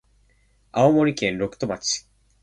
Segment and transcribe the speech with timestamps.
[0.71, 2.07] 青森県六戸町